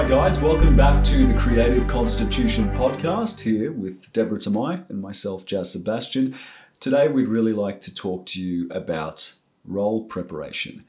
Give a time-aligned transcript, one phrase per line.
[0.00, 0.40] Hi, guys.
[0.40, 6.34] Welcome back to the Creative Constitution podcast here with Debora Tamay and myself, Jaz Sebastian.
[6.80, 10.86] Today, we'd really like to talk to you about role preparation.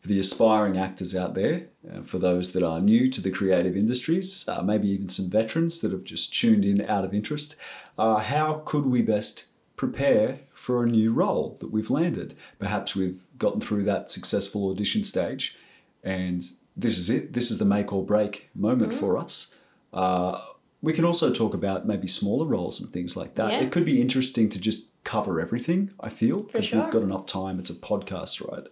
[0.00, 3.76] For the aspiring actors out there, uh, for those that are new to the creative
[3.76, 7.60] industries, uh, maybe even some veterans that have just tuned in out of interest,
[7.96, 12.34] uh, how could we best prepare for a new role that we've landed?
[12.58, 15.56] Perhaps we've gotten through that successful audition stage
[16.02, 16.42] and
[16.78, 17.32] this is it.
[17.32, 19.00] This is the make or break moment Mm-hmm.
[19.00, 19.56] for us.
[19.92, 20.40] Uh,
[20.80, 23.50] we can also talk about maybe smaller roles and things like that.
[23.52, 23.60] Yeah.
[23.62, 26.82] It could be interesting to just cover everything, I feel, because sure.
[26.82, 27.58] we've got enough time.
[27.58, 28.66] It's a podcast, right?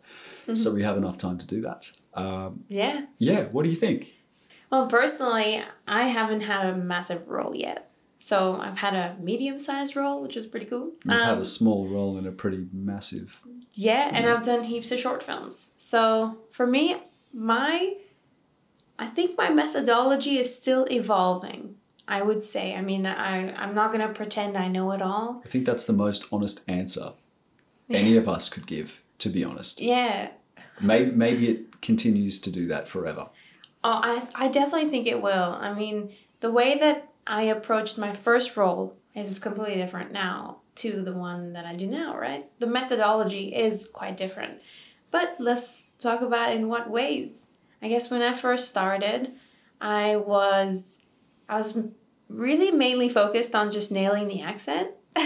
[0.56, 1.90] So we have enough time to do that.
[2.14, 3.06] Um, Yeah.
[3.18, 4.14] yeah, what do you think?
[4.70, 7.90] Well, personally, I haven't had a massive role yet.
[8.18, 10.92] So I've had a medium sized role, which is pretty cool.
[11.04, 13.42] You've had Um, a small role in a pretty massive.
[13.74, 15.74] yeah, and I've done heaps of short films.
[15.78, 16.96] So for me,
[17.36, 17.94] my
[18.98, 21.76] I think my methodology is still evolving.
[22.08, 22.74] I would say.
[22.74, 25.42] I mean, I I'm not gonna pretend I know it all.
[25.44, 27.12] I think that's the most honest answer
[27.90, 29.80] any of us could give, to be honest.
[29.80, 30.30] Yeah.
[30.80, 33.30] Maybe, maybe it continues to do that forever.
[33.84, 35.58] Oh, I I definitely think it will.
[35.60, 41.02] I mean, the way that I approached my first role is completely different now to
[41.02, 42.44] the one that I do now, right?
[42.60, 44.60] The methodology is quite different.
[45.16, 47.48] But let's talk about in what ways.
[47.80, 49.32] I guess when I first started,
[49.80, 51.06] I was
[51.48, 51.70] I was
[52.28, 54.90] really mainly focused on just nailing the accent.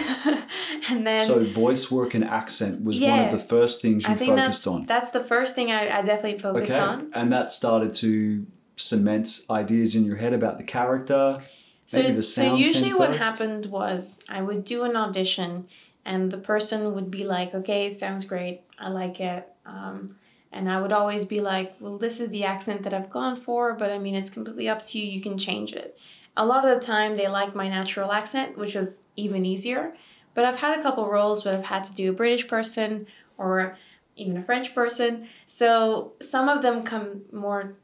[0.90, 4.36] and then So voice work and accent was one of the first things you focused
[4.36, 4.84] that's on.
[4.84, 6.88] that's the first thing I, I definitely focused Okay.
[6.90, 7.10] on.
[7.12, 8.46] And that started to
[8.76, 9.26] cement
[9.62, 11.42] ideas in your head about the character.
[11.84, 15.66] So, Maybe the so usually what happened was I would do an audition
[16.04, 18.60] and the person would be like, okay, sounds great.
[18.78, 19.42] I like it.
[19.70, 20.16] Um,
[20.52, 23.74] and I would always be like, well, this is the accent that I've gone for,
[23.74, 25.06] but I mean, it's completely up to you.
[25.06, 25.96] You can change it.
[26.36, 29.94] A lot of the time, they liked my natural accent, which was even easier.
[30.34, 33.06] But I've had a couple roles where I've had to do a British person
[33.36, 33.76] or
[34.16, 35.28] even a French person.
[35.46, 37.74] So some of them come more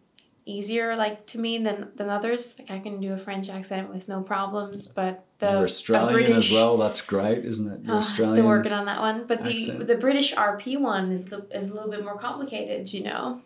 [0.47, 2.57] easier like to me than than others.
[2.59, 6.51] Like I can do a French accent with no problems, but the You're Australian British,
[6.51, 6.77] as well.
[6.79, 7.81] That's great, isn't it?
[7.84, 8.37] You're Ah, Australian.
[8.37, 9.87] still working on that one, but the accent.
[9.87, 12.93] the British RP one is the, is a little bit more complicated.
[12.93, 13.41] You know,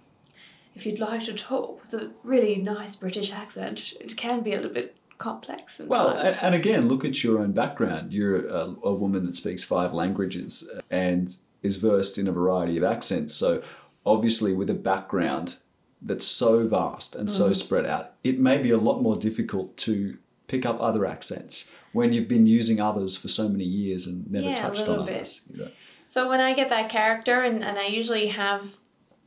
[0.77, 4.57] if you'd like to talk with a really nice British accent, it can be a
[4.59, 5.81] little bit complex.
[5.87, 6.37] Well, sometimes.
[6.37, 8.13] a- and again, look at your own background.
[8.13, 12.85] You're a, a woman that speaks five languages and is versed in a variety of
[12.85, 13.35] accents.
[13.35, 13.63] So,
[14.07, 15.57] obviously, with a background
[16.03, 17.33] that's so vast and Mm.
[17.33, 20.17] so spread out, it may be a lot more difficult to
[20.47, 24.49] pick up other accents when you've been using others for so many years and never
[24.49, 25.15] Yeah, touched on bit.
[25.17, 25.43] others.
[25.53, 25.71] You know?
[26.09, 28.63] So when I get that character and, and I usually have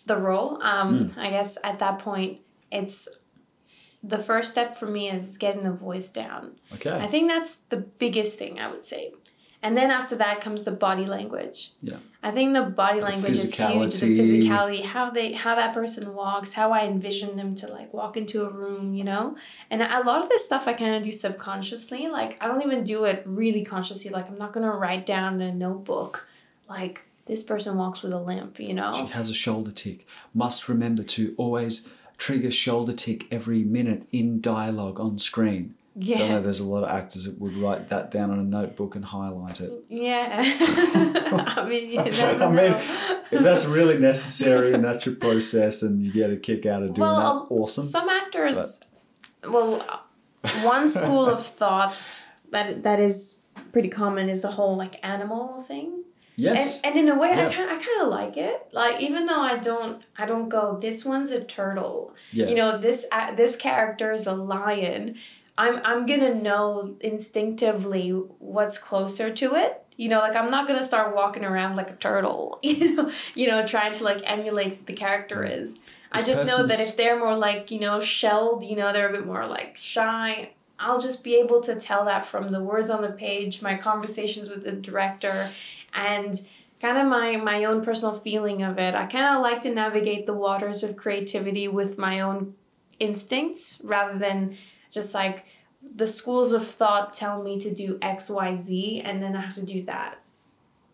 [0.06, 1.20] the role, um, Hmm.
[1.20, 2.40] I guess at that point
[2.72, 3.08] it's
[4.04, 6.56] the first step for me is getting the voice down.
[6.74, 6.92] Okay.
[6.92, 9.14] I think that's the biggest thing I would say.
[9.64, 11.72] And then after that comes the body language.
[11.82, 11.98] yeah.
[12.22, 13.68] I think the body language is huge.
[13.68, 14.44] The physicality.
[14.48, 18.46] physicality, how they, how that person walks, how I envision them to like walk into
[18.46, 19.38] a room, you know.
[19.72, 22.08] And a lot of this stuff I kind of do subconsciously.
[22.10, 24.12] Like I don't even do it really consciously.
[24.12, 26.28] Like I'm not gonna write down in a notebook,
[26.70, 28.94] like this person walks with a limp, you know.
[28.94, 30.06] She has a shoulder tick.
[30.34, 35.76] Must remember to always trigger shoulder tick every minute in dialogue on screen.
[36.02, 38.44] So I know there's a lot of actors that would write that down on a
[38.44, 39.72] notebook and highlight it.
[39.90, 40.42] yeah.
[41.58, 42.74] I mean, I mean,
[43.32, 46.94] if that's really necessary and that's your process and you get a kick out of
[46.96, 47.84] doing Well, that, um, awesome.
[47.84, 48.84] Some actors,
[49.48, 49.86] well,
[50.64, 52.10] one school of thought
[52.50, 56.04] that that is pretty common is the whole like animal thing.
[56.36, 56.82] yes.
[56.84, 57.48] And, and in a way, Yeah.
[57.48, 58.68] I kind I kind of like it.
[58.72, 62.16] Like even though I don't I don't go this one's a turtle.
[62.32, 62.48] yeah.
[62.48, 65.18] You know this a this character is a lion.
[65.58, 69.84] I'm I'm gonna know instinctively what's closer to it.
[69.96, 72.60] You know, like I'm not gonna start walking around like a turtle.
[72.64, 75.82] You know, you know, trying to like emulate what the character is.
[76.12, 79.12] I just know that if they're more like you know shelled, you know, they're a
[79.12, 80.52] bit more like shy.
[80.80, 84.50] I'll just be able to tell that from the words on the page, my conversations
[84.50, 85.50] with the director,
[85.94, 86.34] and
[86.82, 88.96] kind of my my own personal feeling of it.
[88.96, 92.56] I kind of like to navigate the waters of creativity with my own
[93.00, 94.56] instincts rather than
[94.94, 95.46] just like
[95.96, 99.56] the schools of thought tell me to do X, Y, Z, and then I have
[99.56, 100.20] to do that.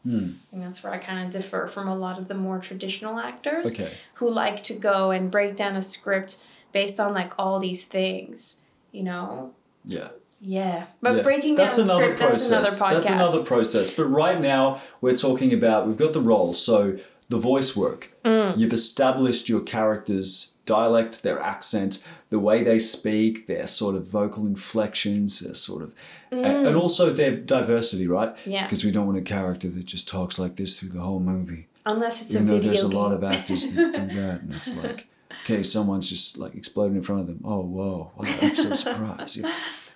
[0.04, 0.32] Hmm.
[0.52, 3.74] And that's where I kind of differ from a lot of the more traditional actors
[3.74, 3.92] Okay.
[4.16, 6.38] who like to go and break down a script
[6.72, 9.54] based on like all these things, you know?
[9.86, 10.08] Yeah.
[10.40, 10.86] Yeah.
[11.02, 11.22] But Yeah.
[11.24, 12.80] breaking that's down another script, that's another process.
[12.80, 12.94] podcast.
[12.94, 13.94] That's another process.
[13.94, 16.64] But right now we're talking about we've got the roles.
[16.64, 16.98] So
[17.30, 18.12] the voice work.
[18.24, 18.58] Mm.
[18.58, 24.46] You've established your character's dialect, their accent, the way they speak, their sort of vocal
[24.46, 25.94] inflections, their sort of,
[26.32, 26.68] a- mm.
[26.68, 28.36] and also their diversity, right?
[28.46, 28.64] Yeah.
[28.64, 31.68] Because we don't want a character that just talks like this through the whole movie.
[31.86, 34.76] Unless it's Even a though there's a lot of actors that do that, and it's
[34.84, 35.08] like,
[35.44, 37.42] okay, someone's just like exploding in front of them.
[37.44, 38.12] Oh, whoa!
[38.16, 39.44] wow, I'm so surprised.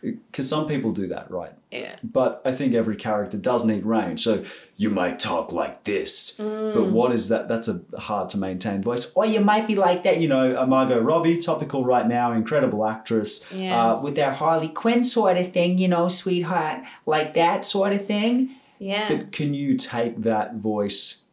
[0.03, 1.53] Because some people do that, right?
[1.71, 1.95] yeah.
[2.03, 4.21] But I think every character does need range.
[4.23, 4.43] So
[4.77, 6.73] you might talk like this, Mm.
[6.75, 7.47] but what is that?
[7.47, 9.11] That's a hard to maintain voice.
[9.15, 13.49] Or you might be like that, you know, Margot Robbie, topical right now, incredible actress,
[13.51, 13.93] Yeah.
[13.93, 18.05] uh, with that Harley Quinn sort of thing, you know, sweetheart, like that sort of
[18.05, 18.49] thing.
[18.77, 19.07] Yeah.
[19.09, 21.25] But can you take that voice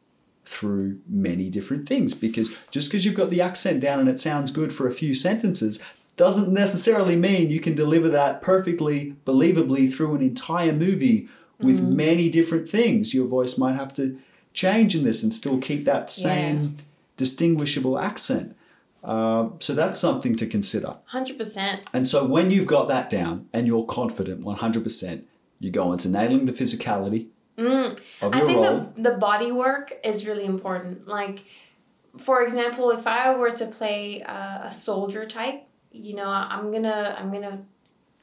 [0.47, 2.15] through many different things?
[2.15, 5.15] Because just because you've got the accent down and it sounds good for a few
[5.15, 5.83] sentences
[6.21, 12.31] doesn't necessarily mean you can deliver that perfectly, believably through an entire movie with many
[12.31, 13.15] different things.
[13.15, 14.19] Your voice might have to
[14.53, 16.77] change in this and still keep that same
[17.17, 18.55] distinguishable accent.
[19.03, 20.99] Uh, so that's something to consider.
[21.11, 21.81] 100%.
[21.95, 25.23] And so when you've got that down and you're confident 100%,
[25.59, 28.01] you go into nailing the physicality of Mm.
[28.23, 28.93] I think role.
[28.95, 31.09] the, the body work is really important.
[31.09, 31.45] Like,
[32.19, 37.17] for example, if I were to play uh, a soldier type, you know, I'm gonna
[37.19, 37.65] I'm gonna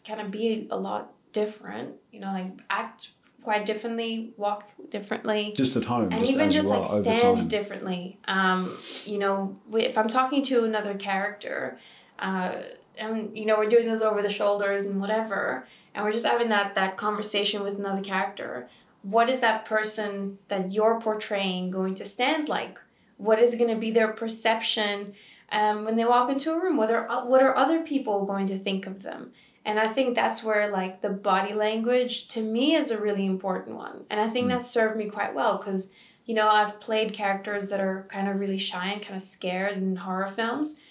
[0.07, 1.95] kind of be a lot different.
[2.11, 3.11] You know, like act
[3.43, 8.19] quite differently, walk differently, just at home, and just even just like are stand differently.
[8.27, 11.77] Um, you know, if I'm talking to another character,
[12.19, 12.53] uh,
[12.97, 16.47] and you know we're doing those over the shoulders and whatever, and we're just having
[16.49, 18.69] that that conversation with another character.
[19.03, 22.79] What is that person that you're portraying going to stand like?
[23.17, 25.13] What is going to be their perception
[25.51, 26.77] um, when they walk into a room?
[26.77, 29.31] What are what are other people going to think of them?
[29.65, 33.75] And I think that's where like the body language to me is a really important
[33.75, 34.05] one.
[34.09, 35.93] And I think that served me quite well because
[36.25, 39.77] you know I've played characters that are kind of really shy and kind of scared
[39.77, 40.81] in horror films,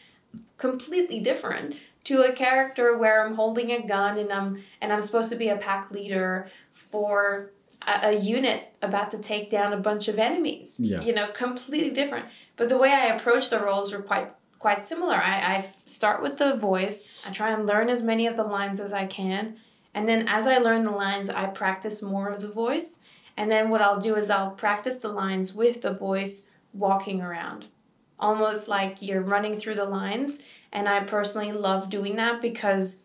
[0.58, 5.30] completely different to a character where I'm holding a gun and I'm and I'm supposed
[5.30, 7.50] to be a pack leader for
[7.86, 10.80] a, a unit about to take down a bunch of enemies.
[10.82, 11.00] Yeah.
[11.00, 12.26] You know, completely different.
[12.56, 14.32] But the way I approach the roles were quite
[14.66, 15.14] quite similar.
[15.14, 17.24] I, I start with the voice.
[17.24, 19.58] I try and learn as many of the lines as I can.
[19.94, 23.06] And then as I learn the lines, I practice more of the voice.
[23.36, 27.66] And then what I'll do is I'll practice the lines with the voice walking around.
[28.18, 30.42] Almost like you're running through the lines.
[30.72, 33.04] And I personally love doing that because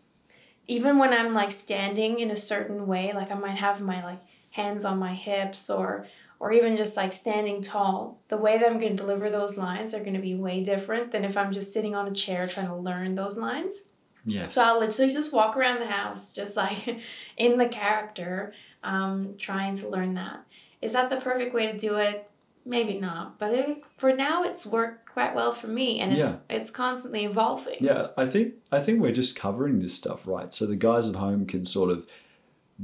[0.66, 4.22] even when I'm like standing in a certain way, like I might have my like
[4.50, 6.08] hands on my hips or
[6.42, 9.94] or even just like standing tall, the way that I'm going to deliver those lines
[9.94, 12.66] are going to be way different than if I'm just sitting on a chair trying
[12.66, 13.92] to learn those lines.
[14.24, 14.52] Yes.
[14.52, 17.00] So I'll literally just walk around the house, just like
[17.36, 18.52] in the character,
[18.82, 20.44] um, trying to learn that.
[20.80, 22.28] Is that the perfect way to do it?
[22.66, 26.36] Maybe not, but it, for now, it's worked quite well for me, and it's Yeah.
[26.50, 27.76] it's constantly evolving.
[27.80, 31.16] Yeah, I think I think we're just covering this stuff right, so the guys at
[31.16, 32.06] home can sort of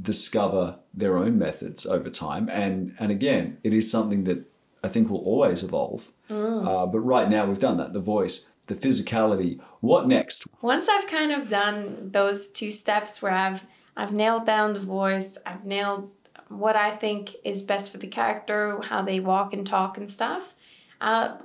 [0.01, 4.51] discover their own methods over time, and and again, it is something that
[4.83, 6.13] I think will always evolve.
[6.31, 9.61] Uh, but right now, we've done that: the voice, the physicality.
[9.81, 10.47] What next?
[10.63, 15.39] Once I've kind of done those two steps where I've I've nailed down the voice,
[15.45, 16.11] I've nailed
[16.49, 20.55] what I think is best for the character, how they walk and talk and stuff.
[21.01, 21.39] Uh,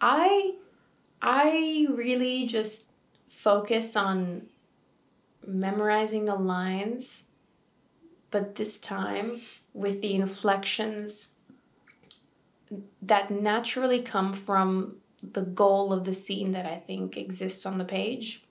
[0.00, 0.54] I
[1.20, 2.86] I really just
[3.26, 4.46] focus on
[5.46, 7.30] memorizing the lines,
[8.36, 9.40] but this time
[9.72, 11.36] with the inflections
[13.00, 17.84] that naturally come from the goal of the scene that I think exists on the
[17.86, 18.42] page.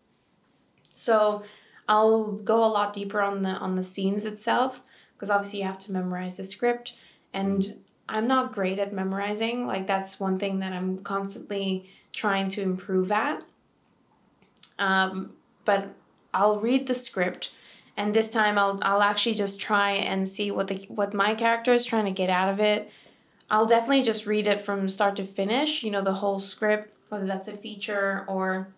[0.96, 1.44] So
[1.88, 4.82] I'll go a lot deeper on the on the scenes itself
[5.14, 6.94] because obviously you have to memorize the script
[7.32, 7.76] and
[8.10, 9.68] I'm not great at memorizing.
[9.68, 13.44] Like that's one thing that I'm constantly trying to improve at.
[14.80, 15.90] Um, but
[16.34, 17.52] I'll read the script
[17.98, 21.74] and this time I'll I'll actually just try and see what the what my character
[21.74, 22.90] is trying to get out of it.
[23.50, 27.26] I'll definitely just read it from start to finish, you know, the whole script, whether
[27.26, 28.74] that's a feature or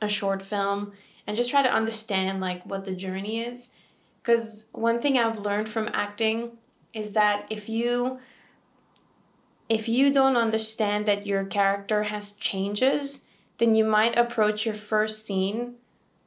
[0.00, 0.92] a short film,
[1.26, 3.74] and just try to understand like what the journey is.
[4.22, 6.58] Cuz one thing I've learned from acting
[6.92, 8.20] is that if you
[9.68, 15.24] if you don't understand that your character has changes, then you might approach your first
[15.24, 15.76] scene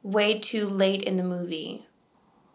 [0.02, 1.85] way too late in the movie.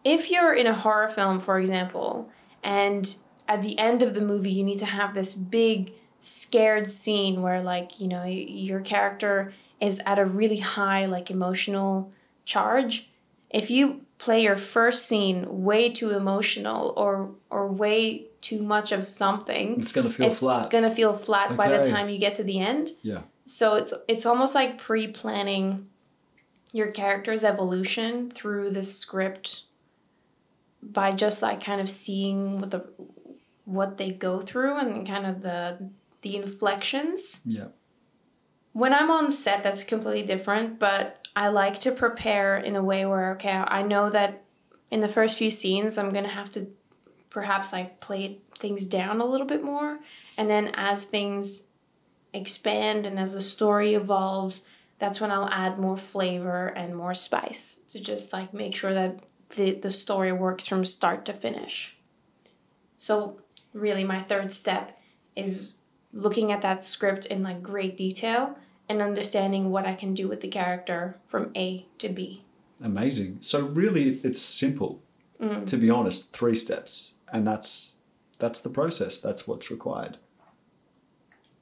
[0.03, 2.29] If you're in a horror film, for example,
[2.63, 3.15] and
[3.47, 7.61] at the end of the movie you need to have this big scared scene where
[7.61, 12.11] like, you know, your character is at a really high like emotional
[12.45, 13.09] charge,
[13.49, 19.05] if you play your first scene way too emotional or or way too much of
[19.05, 20.65] something, It's gonna feel it's flat.
[20.65, 22.91] It's gonna feel flat by the time you get to the end.
[23.01, 23.21] yeah.
[23.45, 25.89] So it's it's almost like pre-planning
[26.71, 29.63] your character's evolution through the script
[30.81, 32.91] by just like kind of seeing what the
[33.65, 37.41] what they go through and kind of the the inflections.
[37.45, 37.67] Yeah.
[38.73, 43.05] When I'm on set that's completely different, but I like to prepare in a way
[43.05, 44.43] where okay, I know that
[44.89, 46.67] in the first few scenes I'm going to have to
[47.29, 49.99] perhaps like play things down a little bit more
[50.37, 51.69] and then as things
[52.33, 54.63] expand and as the story evolves
[54.99, 59.19] that's when i'll add more flavor and more spice to just like make sure that
[59.55, 61.97] the, the story works from start to finish
[62.97, 63.39] so
[63.73, 64.99] really my third step
[65.35, 65.75] is
[66.13, 68.57] looking at that script in like great detail
[68.89, 72.43] and understanding what i can do with the character from a to b
[72.83, 73.37] Amazing.
[73.41, 75.01] So really, it's simple.
[75.39, 75.65] Mm.
[75.67, 77.97] To be honest, three steps, and that's
[78.39, 79.19] that's the process.
[79.19, 80.17] That's what's required.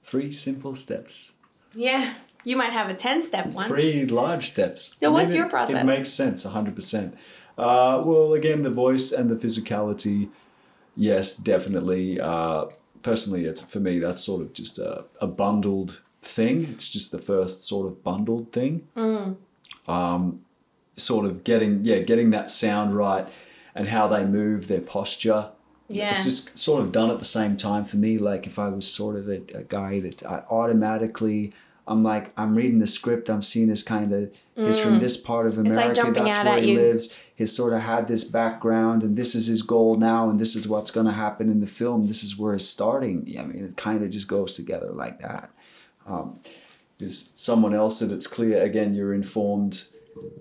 [0.03, 1.35] Three simple steps.
[1.73, 2.13] yeah
[2.45, 4.97] you might have a 10 step one Three large steps.
[4.97, 5.83] So what's mean, your process?
[5.83, 7.17] It makes sense, hundred percent.
[7.59, 10.29] Uh, well, again, the voice and the physicality.
[10.95, 12.19] Yes, definitely.
[12.19, 12.65] Uh,
[13.03, 13.99] personally, it's for me.
[13.99, 16.57] That's sort of just a, a bundled thing.
[16.57, 18.87] It's just the first sort of bundled thing.
[18.95, 19.37] Mm.
[19.87, 20.41] Um,
[20.95, 23.27] sort of getting yeah, getting that sound right,
[23.75, 25.49] and how they move, their posture.
[25.87, 28.17] yeah It's just sort of done at the same time for me.
[28.17, 31.53] Like if I was sort of a, a guy that I automatically,
[31.87, 35.45] I'm like, I'm reading the script, I'm seeing this kind of, It's from this part
[35.47, 36.05] of America, Mm.
[36.05, 36.79] like that's where he you.
[36.79, 37.15] lives.
[37.39, 40.67] He's sort of had this background, and this is his goal now, and this is
[40.67, 42.07] what's going to happen in the film.
[42.07, 43.33] This is where it's starting.
[43.39, 45.49] I mean, it kind of just goes together like that.
[46.05, 46.41] Um,
[46.97, 49.85] there's someone else that it's clear, again, you're informed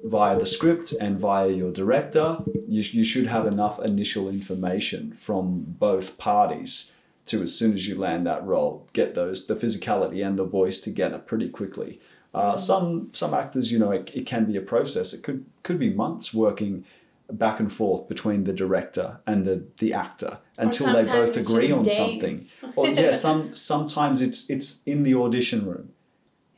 [0.02, 2.38] via the script and via your director.
[2.66, 7.96] You, you should have enough initial information from both parties to, as soon as you
[7.96, 12.00] land that role, get those, the physicality and the voice together pretty quickly.
[12.34, 15.14] Uh, some some actors, you know, it, it can be a process.
[15.14, 16.84] It could could be months working
[17.30, 21.82] back and forth between the director and the, the actor until they both agree on
[21.82, 21.96] days.
[21.96, 22.72] something.
[22.76, 25.90] Or yeah, some sometimes it's it's in the audition room,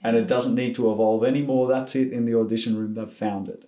[0.03, 1.67] and it doesn't need to evolve anymore.
[1.69, 2.95] That's it in the audition room.
[2.95, 3.65] They've found it.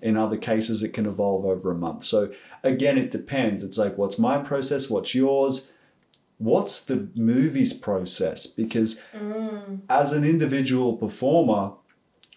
[0.00, 2.02] In other cases, it can evolve over a month.
[2.02, 3.62] So again, it depends.
[3.62, 4.88] It's like, what's my process?
[4.88, 5.74] What's yours?
[6.38, 8.46] What's the movie's process?
[8.46, 9.80] Because mm.
[9.90, 11.72] as an individual performer,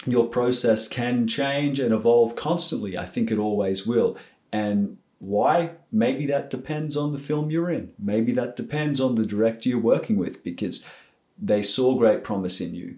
[0.05, 2.97] your process can change and evolve constantly.
[2.97, 4.17] I think it always will.
[4.51, 5.71] And why?
[5.91, 7.93] Maybe that depends on the film you're in.
[7.99, 10.89] Maybe that depends on the director you're working with because
[11.39, 12.97] they saw great promise in you,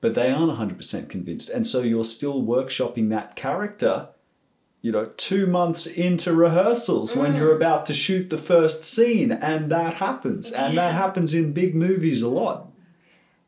[0.00, 1.50] but they aren't 100% convinced.
[1.50, 4.08] And so you're still workshopping that character,
[4.82, 9.30] you know, two months into rehearsals when you're about to shoot the first scene.
[9.30, 10.52] And that happens.
[10.52, 12.70] And that happens in big movies a lot.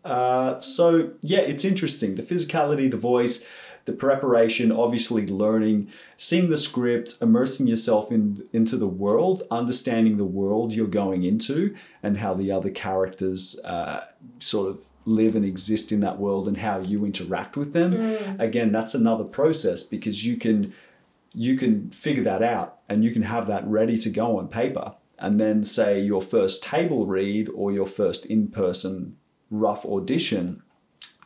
[0.04, 2.16] Uh, so yeah, it's interesting.
[2.16, 3.48] The physicality, the voice,
[3.84, 10.24] the preparation, obviously learning, seeing the script, immersing yourself in into the world, understanding the
[10.24, 14.04] world you're going into, and how the other characters uh,
[14.38, 17.92] sort of live and exist in that world, and how you interact with them.
[18.38, 20.72] Again, that's another process because you can
[21.34, 24.94] you can figure that out and you can have that ready to go on paper.
[25.18, 29.16] And then say your first table read or your first in-person
[29.50, 30.62] rough audition,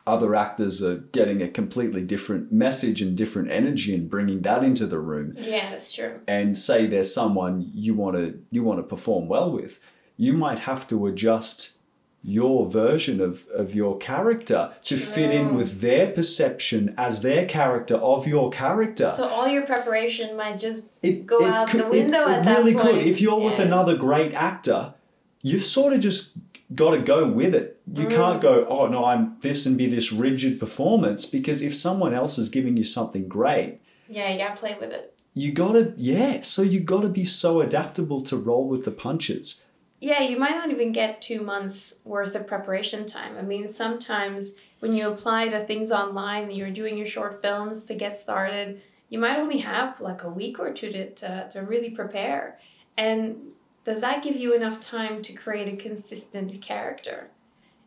[0.05, 4.85] other actors are getting a completely different message and different energy and bringing that into
[4.85, 5.33] the room.
[5.37, 9.51] yeah that's true And say there's someone you want to you want to perform well
[9.51, 9.83] with,
[10.15, 11.76] you might have to adjust
[12.23, 17.95] your version of, of your character to fit in with their perception as their character
[17.95, 21.87] of your character so all your preparation might just it, go it out could, the
[21.87, 22.85] window it, at it that really point.
[22.87, 22.97] could.
[22.97, 24.93] If you're with another great actor,
[25.41, 26.37] you've sort of just
[26.75, 27.79] got to go with it.
[27.93, 28.11] You Mm.
[28.15, 32.37] can't go, oh no, I'm this and be this rigid performance because if someone else
[32.37, 36.41] is giving you something great, yeah you gotta play with it you gotta yeah.
[36.41, 39.66] So you gotta be so adaptable to roll with the punches.
[39.99, 44.59] Yeah you might not even get two months worth of preparation time i mean sometimes
[44.79, 48.81] when you apply to things online and you're doing your short films to get started
[49.09, 52.59] you might only have like a week or two to, to, to really prepare
[52.97, 53.37] and
[53.83, 57.29] does that give you enough time to create a consistent character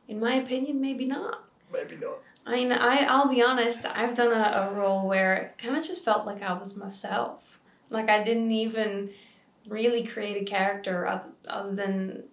[0.09, 2.21] in my opinion maybe not Maybe not.
[2.47, 5.85] I mean, I, I'll be honest, I've done a, a role where it kind of
[5.85, 7.61] just felt like I was myself.
[7.91, 9.11] Like I didn't even
[9.69, 12.25] really create a character other, other than,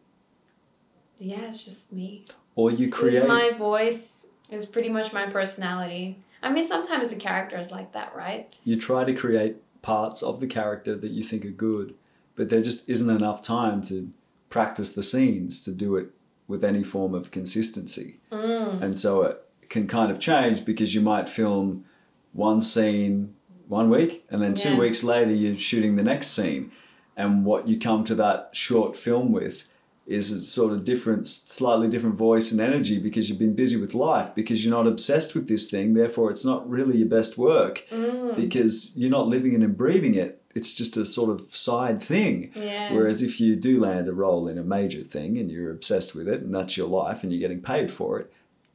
[1.20, 2.26] yeah, it's just me.
[2.56, 6.20] Or you create my voice, is pretty much my personality.
[6.42, 8.54] I mean, sometimes the character is like that, right?
[8.64, 11.94] you try to create parts of the character that you think are good,
[12.36, 14.12] but there just isn't enough time to
[14.50, 16.10] practice the scenes to do it
[16.48, 18.20] with any form of consistency.
[18.32, 18.82] Mm.
[18.82, 21.86] And so it can kind of change because you might film
[22.34, 23.34] one scene
[23.68, 26.72] one week and then two weeks later you're shooting the next scene.
[27.18, 29.68] And what you come to that short film with
[30.06, 33.94] is a sort of different, slightly different voice and energy because you've been busy with
[33.94, 35.94] life, because you're not obsessed with this thing.
[35.96, 38.36] Therefore, it's not really your best work Mm.
[38.38, 40.42] because you're not living it and breathing it.
[40.56, 42.52] It's just a sort of side thing.
[42.56, 42.94] Yeah.
[42.94, 46.28] Whereas if you do land a role in a major thing and you're obsessed with
[46.30, 48.32] it and that's your life and you're getting paid for it,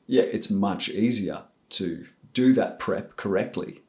[0.07, 3.81] yeah, it's much easier to do that prep correctly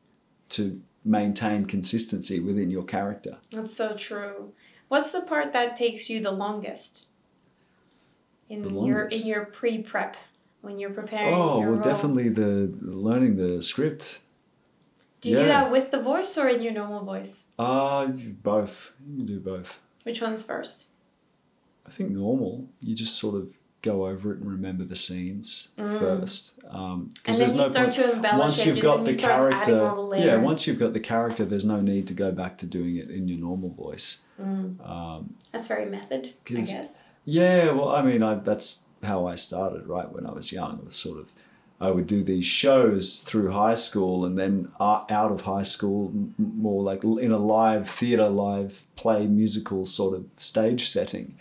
[0.49, 3.37] to maintain consistency within your character.
[3.51, 4.53] That's so true.
[4.87, 7.07] What's the part that takes you the longest?
[8.49, 10.15] In The your in your pre prep
[10.61, 11.33] when you're preparing.
[11.33, 11.81] Oh, your well, role.
[11.81, 14.19] definitely the learning the script.
[15.21, 17.51] Do you do that with the voice or in your normal voice?
[17.57, 18.11] Uh,
[18.43, 18.95] both.
[19.07, 19.81] You can do both.
[20.03, 20.87] Which one's first?
[21.87, 22.67] I think normal.
[22.81, 26.53] You just sort of go over it and remember the scenes first.
[26.67, 27.27] Um, Mm.
[27.27, 29.13] And then there's you no start point- to embellish once it you've got the you
[29.13, 30.35] start adding character, yeah.
[30.37, 33.27] Once you've got the character, there's no need to go back to doing it in
[33.27, 34.23] your normal voice.
[35.51, 37.03] That's very method, I guess.
[37.25, 40.11] Yeah, well, I mean, I, that's how I started, right?
[40.11, 41.31] When I was young, it was sort of,
[41.79, 46.11] I would do these shows through high school and then uh, out of high school,
[46.37, 51.35] more like in a live theatre, live play, musical sort of stage setting.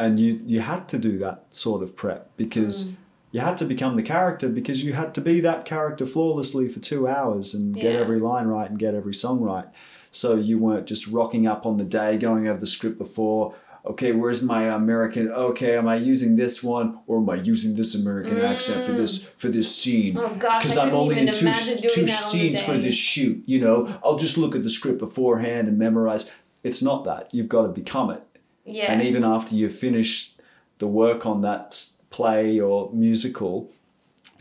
[0.00, 2.96] And you, you had to do that sort of prep because mm.
[3.32, 6.80] you had to become the character because you had to be that character flawlessly for
[6.80, 9.66] two hours and get every line right and get every song right.
[10.10, 13.54] So you weren't just rocking up on the day, going over the script before.
[13.84, 15.30] Okay, where's my American?
[15.30, 18.48] Okay, am I using this one or am I using this American mm.
[18.48, 20.16] accent for this for this scene?
[20.16, 23.42] Oh, Because I'm only in two two that on the scenes for this shoot.
[23.44, 26.32] You know, I'll just look at the script beforehand and memorize.
[26.64, 27.34] It's not that.
[27.34, 28.22] You've got to become it.
[28.70, 28.92] Yeah.
[28.92, 30.32] And even after you finish
[30.78, 33.70] the work on that play or musical,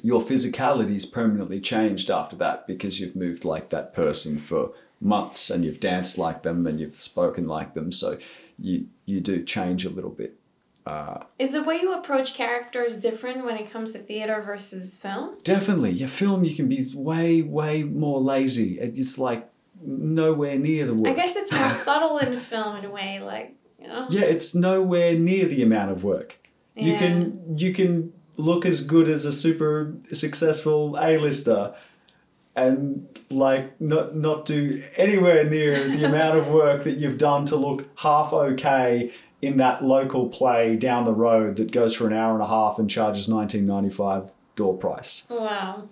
[0.01, 5.49] your physicality is permanently changed after that because you've moved like that person for months
[5.49, 7.91] and you've danced like them and you've spoken like them.
[7.91, 8.17] So
[8.57, 10.35] you you do change a little bit.
[10.85, 15.37] Uh, is the way you approach characters different when it comes to theater versus film?
[15.43, 18.79] Definitely, your film you can be way way more lazy.
[18.79, 19.49] It's like
[19.81, 21.11] nowhere near the work.
[21.11, 23.55] I guess it's more subtle in film in a way, like
[24.09, 26.37] Yeah, it's nowhere near the amount of work.
[26.75, 31.75] You can you can look as good as a super successful A-lister
[32.55, 37.55] and like not not do anywhere near the amount of work that you've done to
[37.55, 42.33] look half okay in that local play down the road that goes for an hour
[42.33, 45.27] and a half and charges 1995 door price.
[45.29, 45.87] Wow.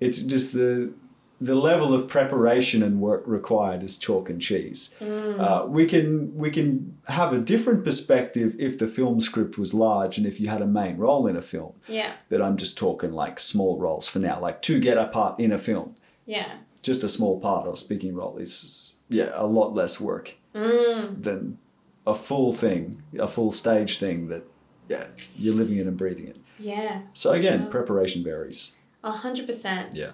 [0.00, 0.94] It's just the
[1.40, 4.96] the level of preparation and work required is chalk and cheese.
[5.00, 10.18] Uh, we can we can have a different perspective if the film script was large
[10.18, 11.72] and if you had a main role in a film.
[11.88, 12.12] Yeah.
[12.28, 15.50] But I'm just talking like small roles for now, like to get a part in
[15.52, 15.94] a film.
[16.26, 16.58] Yeah.
[16.82, 21.22] Just a small part or speaking role is yeah a lot less work Mm.
[21.22, 21.58] than
[22.06, 24.42] a full thing, a full stage thing that
[24.88, 25.04] yeah
[25.38, 26.36] you're living it and breathing it.
[26.58, 27.02] Yeah.
[27.14, 28.78] So again, preparation varies.
[29.02, 29.94] A hundred percent.
[29.94, 30.12] Yeah.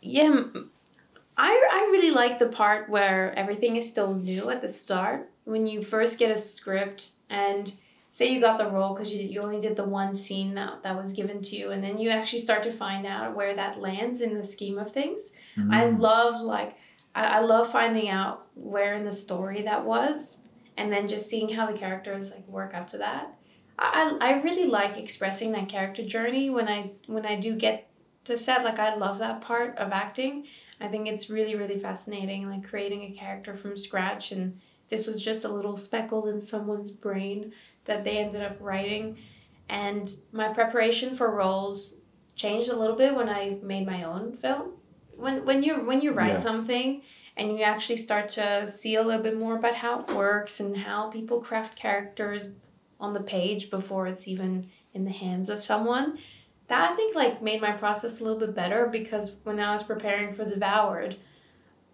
[0.00, 0.44] Yeah.
[1.36, 5.30] I, I really like the part where everything is still new at the start.
[5.44, 7.72] When you first get a script and
[8.10, 10.96] say you got the role because you, you only did the one scene that, that
[10.96, 14.20] was given to you and then you actually start to find out where that lands
[14.20, 15.38] in the scheme of things.
[15.56, 16.00] I mm.
[16.00, 16.76] love like
[17.14, 21.50] I, I love finding out where in the story that was and then just seeing
[21.50, 23.34] how the characters like work up to that.
[23.78, 27.89] I, I I really like expressing that character journey when I when I do get
[28.24, 30.46] to set like I love that part of acting.
[30.80, 35.22] I think it's really really fascinating like creating a character from scratch and this was
[35.22, 37.52] just a little speckle in someone's brain
[37.84, 39.18] that they ended up writing
[39.68, 41.98] and my preparation for roles
[42.34, 44.72] changed a little bit when I made my own film.
[45.16, 46.38] When when you when you write Yeah.
[46.38, 47.02] something
[47.36, 50.76] and you actually start to see a little bit more about how it works and
[50.78, 52.52] how people craft characters
[52.98, 56.18] on the page before it's even in the hands of someone
[56.70, 59.82] that i think like made my process a little bit better because when i was
[59.82, 61.16] preparing for devoured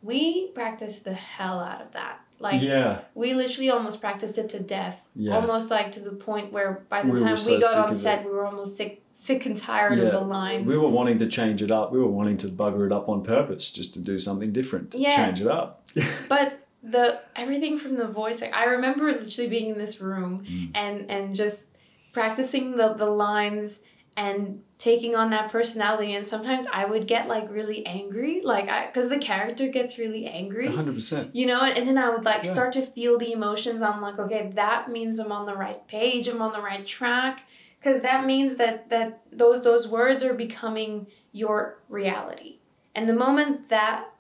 [0.02, 3.00] we practiced the hell out of that like yeah.
[3.14, 5.34] we literally almost practiced it to death Yeah.
[5.36, 8.24] almost like to the point where by the We time so we got on set
[8.24, 11.62] we were almost sick sick and tired of the lines We were wanting to change
[11.62, 11.90] it up.
[11.90, 14.90] We were wanting to bugger it up on purpose just to do something different.
[14.90, 15.16] to Yeah.
[15.16, 15.86] Change it up.
[16.28, 20.70] but the everything from the voice like i remember literally being in this room Mm.
[20.74, 21.74] and and just
[22.12, 23.82] practicing the, the lines
[24.16, 28.86] and taking on that personality and sometimes i would get like really angry like i
[28.86, 31.30] because the character gets really angry 100%.
[31.32, 32.52] you know and then i would like Yeah.
[32.52, 36.28] start to feel the emotions i'm like okay that means i'm on the right page
[36.28, 37.46] i'm on the right track
[37.80, 42.58] because that means that that those those words are becoming your reality
[42.94, 44.10] and the moment that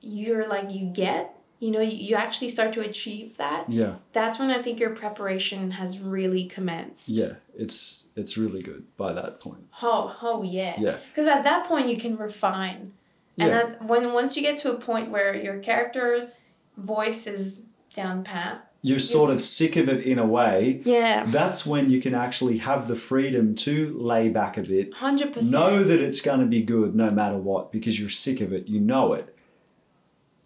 [0.00, 3.94] you're like you get you know you, actually start to achieve that Yeah.
[4.12, 7.34] that's when i think your preparation has really commenced Yeah.
[7.56, 9.64] It's it's really good by that point.
[9.82, 10.96] oh oh yeah Yeah.
[11.10, 12.92] because at that point you can refine
[13.38, 13.54] and Yeah.
[13.54, 16.30] that when once you get to a point where your character
[16.76, 20.80] voice is down pat You're sort of sick of it in a way.
[20.84, 24.94] yeah That's when you can actually have the freedom to lay back a bit.
[24.94, 28.52] 100% Know that it's going to be good no matter what because you're sick of
[28.52, 28.68] it.
[28.68, 29.34] You know it.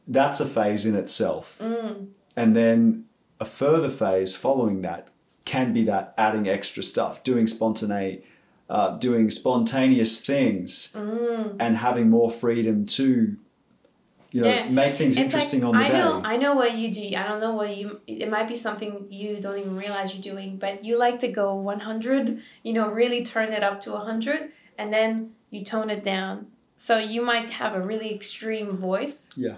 [0.07, 1.59] That's a phase in itself.
[1.61, 2.09] Mm.
[2.37, 3.05] And then
[3.41, 5.09] a further phase following that
[5.45, 8.25] can be that adding extra stuff, doing spontaneity,
[8.71, 11.57] uh, doing spontaneous things, Mm.
[11.59, 13.37] and having more freedom to,
[14.31, 14.69] you know, Yeah.
[14.69, 15.99] make things it's interesting like on the I day.
[15.99, 17.07] know I know what you do.
[17.17, 18.01] I don't know what you.
[18.07, 21.55] It might be something you don't even realize you're doing, but you like to go
[21.55, 22.41] one hundred.
[22.63, 26.47] You know, really turn it up to hundred, and then you tone it down.
[26.77, 29.33] So you might have a really extreme voice.
[29.37, 29.57] Yeah.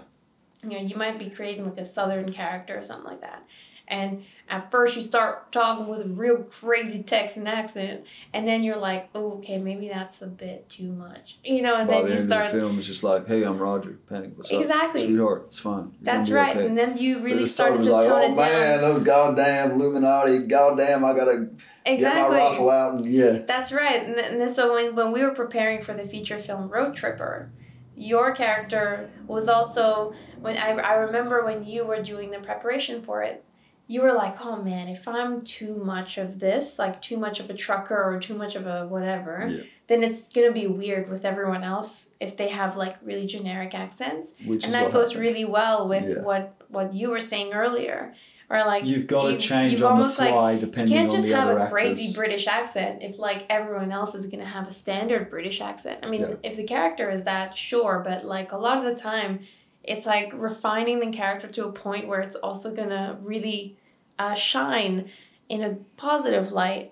[0.71, 3.43] You know, you might be creating like a southern character or something like that,
[3.87, 8.77] and at first you start talking with a real crazy Texan accent, and then you're
[8.77, 11.37] like, oh, okay, maybe that's a bit too much.
[11.43, 12.51] You know, and By then the you start.
[12.51, 14.27] the film, it's just like, hey, I'm Roger Penny.
[14.35, 15.01] What's Exactly.
[15.01, 15.07] up?
[15.07, 15.75] Sweetheart, it's fine.
[15.83, 18.35] You're That's right, okay." and then you really started to was tone like, it oh,
[18.35, 18.51] down.
[18.59, 21.47] man, those goddamn Illuminati, goddamn, I gotta
[21.87, 22.21] Exactly.
[22.37, 23.39] get my rifle out and yeah.
[23.45, 24.03] That's right.
[24.03, 26.95] And, th- and then so when, when we were preparing for the feature film Road
[26.95, 27.51] Tripper,
[27.95, 33.23] your character was also when I, I remember when you were doing the preparation for
[33.23, 33.43] it,
[33.87, 37.49] you were like, oh man, if I'm too much of this, like too much of
[37.49, 39.63] a trucker or too much of a whatever, Yeah.
[39.87, 44.39] then it's gonna be weird with everyone else if they have like really generic accents.
[44.45, 45.21] Which and that goes happened.
[45.27, 46.23] really well with Yeah.
[46.23, 48.15] what what you were saying earlier.
[48.49, 51.11] Or like You've got to you've- change you've on the almost, like, fly you can't
[51.11, 52.15] just have a crazy.
[52.17, 55.99] British accent if like everyone else is gonna have a standard British accent.
[56.03, 56.35] I mean, Yeah.
[56.43, 59.39] if the character is that, sure, but like a lot of the time,
[59.87, 63.77] it's like refining the character to a point where it's also gonna really
[64.19, 65.09] uh, shine
[65.49, 66.91] in a positive light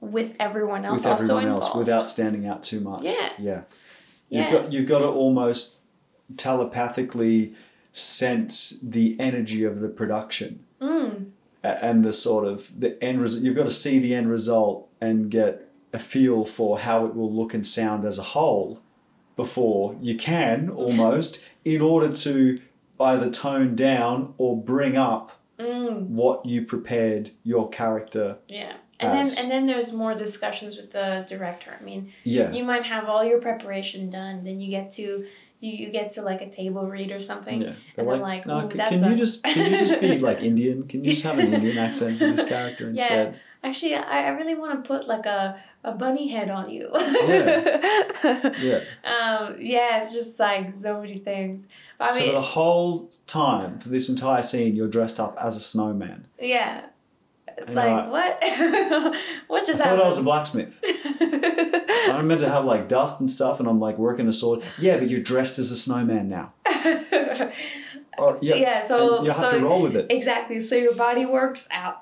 [0.00, 1.64] with everyone else with also everyone involved.
[1.64, 3.02] else without standing out too much.
[3.02, 3.30] Yeah.
[3.38, 3.62] Yeah.
[4.28, 4.50] Yeah.
[4.50, 5.80] You've got you've got to almost
[6.36, 7.54] telepathically
[7.92, 11.30] sense the energy of the production Mm,
[11.62, 13.44] and the sort of the end result.
[13.44, 17.32] You've got to see the end result and get a feel for how it will
[17.32, 18.80] look and sound as a whole
[19.36, 22.56] before you can almost in order to
[23.00, 28.38] either tone down or bring up mm, what you prepared your character.
[28.48, 28.74] yeah.
[29.00, 31.76] And As- then and then there's more discussions with the director.
[31.78, 32.52] I mean, Yeah.
[32.52, 35.26] you might have all your preparation done, then you get to
[35.60, 37.62] you, you get to like a table read or something.
[37.62, 37.72] Yeah.
[37.96, 40.86] And They're like, no, that can you just can you just be like Indian?
[40.86, 43.34] Can you just have an Indian accent for this character instead?
[43.34, 43.68] Yeah.
[43.68, 46.88] Actually, I, I really want to put like a, a bunny head on you.
[48.24, 48.80] Yeah.
[49.04, 51.68] um, yeah, it's just like so many things.
[51.98, 55.56] But I so mean, the whole time for this entire scene, you're dressed up as
[55.56, 56.26] a snowman.
[56.40, 56.86] yeah.
[57.56, 58.42] It's And, like, what?
[59.46, 60.02] what I just thought happened?
[60.02, 60.80] I was a blacksmith.
[62.10, 64.62] I'm meant to have like dust and stuff, and I'm like working a sword.
[64.78, 66.52] Yeah, but you're dressed as a snowman now.
[68.18, 70.06] Or, yeah, Yeah, so- and you have so- to roll with it.
[70.10, 70.62] Exactly.
[70.62, 72.00] So your body works out.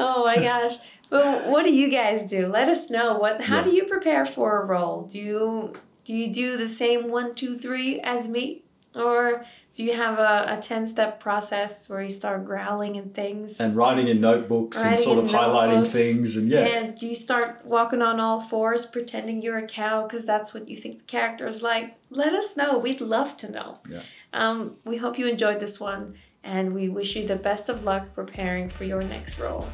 [0.00, 0.76] Oh my gosh.
[1.10, 2.46] But what do you guys do?
[2.46, 3.18] Let us know.
[3.18, 3.64] What how Yeah.
[3.64, 5.08] do you prepare for a role?
[5.12, 5.72] Do you
[6.04, 8.62] do you do the same one, two, three as me?
[8.94, 13.60] Or do you have a, a 10 step process where you start growling and things?
[13.60, 17.60] And writing in notebooks and sort of highlighting things, and yeah, And do you start
[17.64, 21.46] walking on all fours pretending you're a cow because that's what you think the character
[21.46, 21.96] is like?
[22.10, 22.78] Let us know.
[22.78, 23.78] We'd love to know.
[23.88, 24.02] Yeah.
[24.32, 28.12] Um, we hope you enjoyed this one and we wish you the best of luck
[28.14, 29.68] preparing for your next role.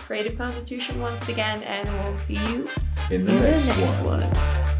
[0.00, 2.68] Creative Constitution once again, and we'll see you
[3.10, 4.20] in the in next, the next one.
[4.20, 4.75] one.